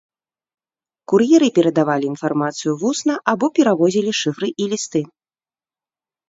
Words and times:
Кур'еры 1.11 1.49
перадавалі 1.57 2.05
інфармацыю 2.11 2.73
вусна 2.85 3.13
або 3.35 3.45
перавозілі 3.61 4.11
шыфры 4.21 4.49
і 4.65 4.69
лісты. 4.73 5.01